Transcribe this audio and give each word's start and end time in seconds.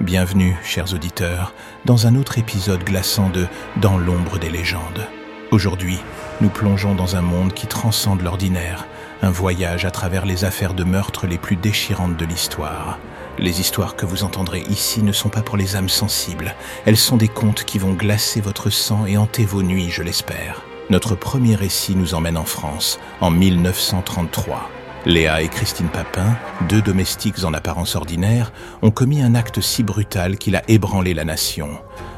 Bienvenue, 0.00 0.56
chers 0.64 0.94
auditeurs, 0.94 1.52
dans 1.84 2.06
un 2.06 2.16
autre 2.16 2.38
épisode 2.38 2.82
glaçant 2.82 3.28
de 3.28 3.46
Dans 3.82 3.98
l'ombre 3.98 4.38
des 4.38 4.48
légendes. 4.48 5.06
Aujourd'hui, 5.50 5.98
nous 6.40 6.48
plongeons 6.48 6.94
dans 6.94 7.16
un 7.16 7.20
monde 7.20 7.52
qui 7.52 7.66
transcende 7.66 8.22
l'ordinaire, 8.22 8.86
un 9.20 9.30
voyage 9.30 9.84
à 9.84 9.90
travers 9.90 10.24
les 10.24 10.46
affaires 10.46 10.72
de 10.72 10.84
meurtre 10.84 11.26
les 11.26 11.36
plus 11.36 11.56
déchirantes 11.56 12.16
de 12.16 12.24
l'histoire. 12.24 12.98
Les 13.38 13.60
histoires 13.60 13.94
que 13.94 14.06
vous 14.06 14.24
entendrez 14.24 14.62
ici 14.70 15.02
ne 15.02 15.12
sont 15.12 15.28
pas 15.28 15.42
pour 15.42 15.58
les 15.58 15.76
âmes 15.76 15.90
sensibles, 15.90 16.54
elles 16.86 16.96
sont 16.96 17.18
des 17.18 17.28
contes 17.28 17.64
qui 17.64 17.78
vont 17.78 17.92
glacer 17.92 18.40
votre 18.40 18.70
sang 18.70 19.04
et 19.04 19.18
hanter 19.18 19.44
vos 19.44 19.62
nuits, 19.62 19.90
je 19.90 20.02
l'espère. 20.02 20.62
Notre 20.88 21.14
premier 21.14 21.56
récit 21.56 21.94
nous 21.94 22.14
emmène 22.14 22.38
en 22.38 22.46
France, 22.46 22.98
en 23.20 23.30
1933. 23.30 24.70
Léa 25.06 25.40
et 25.40 25.48
Christine 25.48 25.88
Papin, 25.88 26.36
deux 26.68 26.82
domestiques 26.82 27.44
en 27.44 27.54
apparence 27.54 27.96
ordinaire, 27.96 28.52
ont 28.82 28.90
commis 28.90 29.22
un 29.22 29.34
acte 29.34 29.62
si 29.62 29.82
brutal 29.82 30.36
qu'il 30.36 30.56
a 30.56 30.62
ébranlé 30.68 31.14
la 31.14 31.24
nation. 31.24 31.70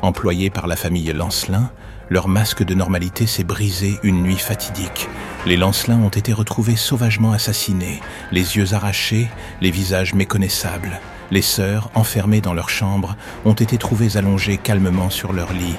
Employés 0.00 0.48
par 0.48 0.68
la 0.68 0.76
famille 0.76 1.12
Lancelin, 1.12 1.72
leur 2.08 2.28
masque 2.28 2.62
de 2.62 2.74
normalité 2.74 3.26
s'est 3.26 3.42
brisé 3.42 3.98
une 4.04 4.22
nuit 4.22 4.38
fatidique. 4.38 5.08
Les 5.44 5.56
Lancelin 5.56 5.98
ont 5.98 6.08
été 6.08 6.32
retrouvés 6.32 6.76
sauvagement 6.76 7.32
assassinés, 7.32 8.00
les 8.30 8.56
yeux 8.56 8.72
arrachés, 8.74 9.28
les 9.60 9.72
visages 9.72 10.14
méconnaissables. 10.14 11.00
Les 11.32 11.42
sœurs, 11.42 11.90
enfermées 11.96 12.40
dans 12.40 12.54
leur 12.54 12.70
chambre, 12.70 13.16
ont 13.44 13.54
été 13.54 13.76
trouvées 13.76 14.16
allongées 14.16 14.56
calmement 14.56 15.10
sur 15.10 15.32
leur 15.32 15.52
lit, 15.52 15.76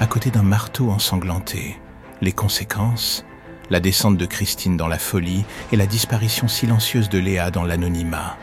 à 0.00 0.06
côté 0.06 0.30
d'un 0.30 0.42
marteau 0.42 0.90
ensanglanté. 0.90 1.80
Les 2.20 2.32
conséquences? 2.32 3.24
La 3.70 3.80
descente 3.80 4.16
de 4.16 4.26
Christine 4.26 4.76
dans 4.76 4.88
la 4.88 4.98
folie 4.98 5.44
et 5.72 5.76
la 5.76 5.86
disparition 5.86 6.48
silencieuse 6.48 7.08
de 7.08 7.18
Léa 7.18 7.50
dans 7.50 7.64
l'anonymat. 7.64 8.36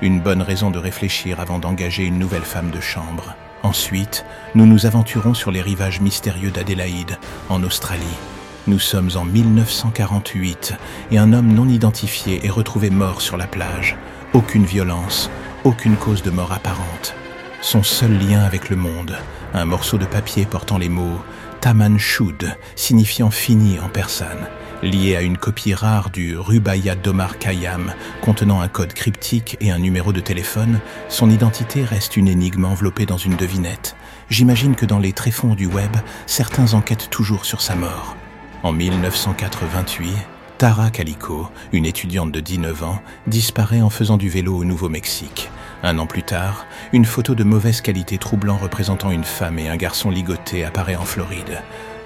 Une 0.00 0.20
bonne 0.20 0.42
raison 0.42 0.70
de 0.70 0.78
réfléchir 0.78 1.40
avant 1.40 1.58
d'engager 1.58 2.04
une 2.04 2.18
nouvelle 2.18 2.42
femme 2.42 2.70
de 2.70 2.80
chambre. 2.80 3.36
Ensuite, 3.62 4.24
nous 4.54 4.66
nous 4.66 4.86
aventurons 4.86 5.34
sur 5.34 5.52
les 5.52 5.62
rivages 5.62 6.00
mystérieux 6.00 6.50
d'Adélaïde, 6.50 7.18
en 7.48 7.62
Australie. 7.62 8.18
Nous 8.66 8.80
sommes 8.80 9.10
en 9.14 9.24
1948 9.24 10.74
et 11.12 11.18
un 11.18 11.32
homme 11.32 11.52
non 11.52 11.68
identifié 11.68 12.44
est 12.44 12.50
retrouvé 12.50 12.90
mort 12.90 13.20
sur 13.20 13.36
la 13.36 13.46
plage. 13.46 13.96
Aucune 14.32 14.64
violence, 14.64 15.30
aucune 15.64 15.96
cause 15.96 16.22
de 16.22 16.30
mort 16.30 16.52
apparente. 16.52 17.14
Son 17.60 17.84
seul 17.84 18.18
lien 18.18 18.42
avec 18.42 18.70
le 18.70 18.76
monde, 18.76 19.16
un 19.54 19.64
morceau 19.64 19.98
de 19.98 20.06
papier 20.06 20.44
portant 20.44 20.78
les 20.78 20.88
mots 20.88 21.20
Taman 21.60 21.98
Shud, 21.98 22.56
signifiant 22.74 23.30
fini 23.30 23.78
en 23.78 23.88
persane 23.88 24.48
lié 24.82 25.16
à 25.16 25.22
une 25.22 25.38
copie 25.38 25.74
rare 25.74 26.10
du 26.10 26.36
Rubaya 26.36 26.94
Domar 26.94 27.38
Khayyam 27.38 27.94
contenant 28.20 28.60
un 28.60 28.68
code 28.68 28.92
cryptique 28.92 29.56
et 29.60 29.70
un 29.70 29.78
numéro 29.78 30.12
de 30.12 30.20
téléphone, 30.20 30.80
son 31.08 31.30
identité 31.30 31.84
reste 31.84 32.16
une 32.16 32.28
énigme 32.28 32.64
enveloppée 32.64 33.06
dans 33.06 33.16
une 33.16 33.36
devinette. 33.36 33.96
J'imagine 34.28 34.74
que 34.74 34.86
dans 34.86 34.98
les 34.98 35.12
tréfonds 35.12 35.54
du 35.54 35.66
web, 35.66 35.92
certains 36.26 36.74
enquêtent 36.74 37.10
toujours 37.10 37.44
sur 37.44 37.60
sa 37.60 37.74
mort. 37.74 38.16
En 38.62 38.72
1988, 38.72 40.12
Tara 40.58 40.90
Calico, 40.90 41.48
une 41.72 41.86
étudiante 41.86 42.32
de 42.32 42.40
19 42.40 42.84
ans, 42.84 43.02
disparaît 43.26 43.82
en 43.82 43.90
faisant 43.90 44.16
du 44.16 44.28
vélo 44.28 44.56
au 44.56 44.64
Nouveau-Mexique. 44.64 45.50
Un 45.82 45.98
an 45.98 46.06
plus 46.06 46.22
tard, 46.22 46.66
une 46.92 47.04
photo 47.04 47.34
de 47.34 47.42
mauvaise 47.42 47.80
qualité 47.80 48.18
troublant 48.18 48.56
représentant 48.56 49.10
une 49.10 49.24
femme 49.24 49.58
et 49.58 49.68
un 49.68 49.76
garçon 49.76 50.10
ligotés 50.10 50.64
apparaît 50.64 50.94
en 50.94 51.04
Floride. 51.04 51.60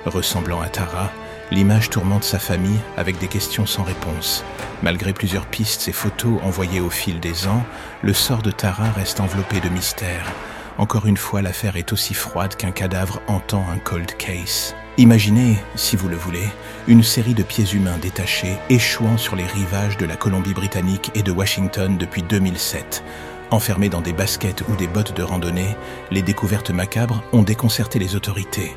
Ressemblant 0.07 0.63
à 0.63 0.69
Tara, 0.69 1.11
L'image 1.53 1.91
tourmente 1.91 2.25
sa 2.25 2.39
famille 2.39 2.81
avec 2.97 3.19
des 3.19 3.29
questions 3.29 3.67
sans 3.67 3.85
réponse. 3.85 4.45
Malgré 4.83 5.13
plusieurs 5.13 5.47
pistes 5.47 5.87
et 5.87 5.93
photos 5.93 6.41
envoyées 6.43 6.81
au 6.81 6.91
fil 6.91 7.21
des 7.21 7.47
ans, 7.47 7.65
le 8.03 8.13
sort 8.13 8.43
de 8.43 8.51
Tara 8.51 8.91
reste 8.91 9.21
enveloppé 9.21 9.61
de 9.61 9.69
mystère. 9.69 10.33
Encore 10.79 11.07
une 11.07 11.17
fois, 11.17 11.43
l'affaire 11.43 11.77
est 11.77 11.93
aussi 11.93 12.13
froide 12.13 12.57
qu'un 12.57 12.73
cadavre 12.73 13.23
entend 13.29 13.65
un 13.73 13.79
cold 13.79 14.17
case. 14.17 14.75
Imaginez, 14.99 15.57
si 15.75 15.97
vous 15.97 16.09
le 16.09 16.17
voulez, 16.17 16.49
une 16.89 17.03
série 17.03 17.35
de 17.35 17.43
pieds 17.43 17.73
humains 17.73 17.99
détachés 17.99 18.59
échouant 18.69 19.17
sur 19.17 19.37
les 19.37 19.47
rivages 19.47 19.97
de 19.97 20.07
la 20.07 20.17
Colombie-Britannique 20.17 21.13
et 21.15 21.23
de 21.23 21.33
Washington 21.33 21.97
depuis 21.97 22.23
2007. 22.23 23.05
Enfermés 23.51 23.89
dans 23.89 24.01
des 24.01 24.13
baskets 24.13 24.65
ou 24.69 24.75
des 24.77 24.89
bottes 24.89 25.17
de 25.17 25.23
randonnée, 25.23 25.77
les 26.11 26.23
découvertes 26.23 26.71
macabres 26.71 27.23
ont 27.33 27.43
déconcerté 27.43 27.99
les 27.99 28.17
autorités. 28.17 28.75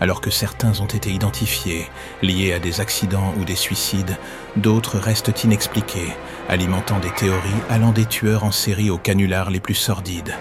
Alors 0.00 0.20
que 0.20 0.30
certains 0.30 0.80
ont 0.80 0.86
été 0.86 1.10
identifiés, 1.10 1.86
liés 2.22 2.52
à 2.52 2.58
des 2.58 2.80
accidents 2.80 3.34
ou 3.38 3.44
des 3.44 3.56
suicides, 3.56 4.16
d'autres 4.56 4.98
restent 4.98 5.44
inexpliqués, 5.44 6.12
alimentant 6.48 7.00
des 7.00 7.10
théories 7.10 7.62
allant 7.68 7.92
des 7.92 8.06
tueurs 8.06 8.44
en 8.44 8.52
série 8.52 8.90
aux 8.90 8.98
canulars 8.98 9.50
les 9.50 9.60
plus 9.60 9.74
sordides. 9.74 10.34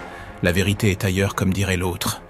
La 0.44 0.52
vérité 0.52 0.92
est 0.92 1.06
ailleurs 1.06 1.34
comme 1.34 1.52
dirait 1.52 1.78
l'autre. 1.78 2.22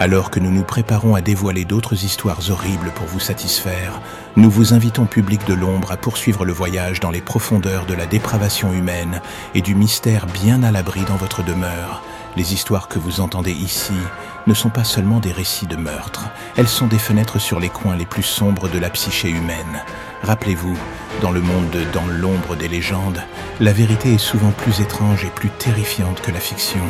Alors 0.00 0.30
que 0.30 0.40
nous 0.40 0.50
nous 0.50 0.64
préparons 0.64 1.14
à 1.14 1.20
dévoiler 1.20 1.64
d'autres 1.64 2.04
histoires 2.04 2.50
horribles 2.50 2.90
pour 2.94 3.06
vous 3.06 3.20
satisfaire, 3.20 4.00
nous 4.36 4.50
vous 4.50 4.74
invitons 4.74 5.06
public 5.06 5.46
de 5.46 5.54
l'ombre 5.54 5.92
à 5.92 5.96
poursuivre 5.96 6.44
le 6.44 6.52
voyage 6.52 7.00
dans 7.00 7.10
les 7.10 7.20
profondeurs 7.20 7.86
de 7.86 7.94
la 7.94 8.06
dépravation 8.06 8.72
humaine 8.72 9.20
et 9.54 9.62
du 9.62 9.74
mystère 9.74 10.26
bien 10.26 10.62
à 10.62 10.70
l'abri 10.70 11.02
dans 11.02 11.16
votre 11.16 11.42
demeure. 11.42 12.02
Les 12.36 12.54
histoires 12.54 12.88
que 12.88 12.98
vous 12.98 13.20
entendez 13.20 13.52
ici 13.52 13.94
ne 14.46 14.54
sont 14.54 14.70
pas 14.70 14.84
seulement 14.84 15.20
des 15.20 15.32
récits 15.32 15.66
de 15.66 15.76
meurtre, 15.76 16.28
elles 16.56 16.68
sont 16.68 16.86
des 16.86 16.98
fenêtres 16.98 17.38
sur 17.38 17.60
les 17.60 17.68
coins 17.68 17.96
les 17.96 18.06
plus 18.06 18.22
sombres 18.22 18.68
de 18.68 18.78
la 18.78 18.90
psyché 18.90 19.28
humaine. 19.28 19.82
Rappelez-vous, 20.22 20.76
dans 21.20 21.30
le 21.30 21.40
monde 21.40 21.70
de 21.70 21.84
Dans 21.92 22.06
l'ombre 22.06 22.56
des 22.56 22.68
légendes, 22.68 23.22
la 23.60 23.72
vérité 23.72 24.14
est 24.14 24.18
souvent 24.18 24.50
plus 24.50 24.80
étrange 24.80 25.24
et 25.24 25.30
plus 25.30 25.50
terrifiante 25.50 26.20
que 26.20 26.30
la 26.30 26.40
fiction. 26.40 26.84